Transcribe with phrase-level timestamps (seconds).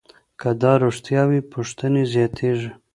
[0.39, 2.69] که دا رښتیا وي، پوښتنې زیاتېږي.